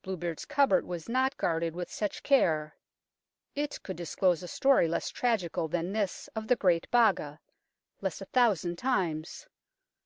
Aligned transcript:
Bluebeard's 0.00 0.46
cupboard 0.46 0.86
was 0.86 1.06
not 1.06 1.36
guarded 1.36 1.74
with 1.74 1.92
such 1.92 2.22
care. 2.22 2.78
It 3.54 3.82
could 3.82 3.96
disclose 3.98 4.42
a 4.42 4.48
story 4.48 4.88
less 4.88 5.10
tragical 5.10 5.68
than 5.68 5.92
this 5.92 6.28
of 6.28 6.48
the 6.48 6.56
Great 6.56 6.90
Baga 6.90 7.40
less 8.00 8.22
a 8.22 8.32
thousand 8.32 8.76
times 8.78 9.48